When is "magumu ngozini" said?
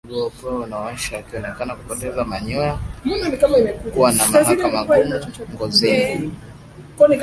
4.71-6.31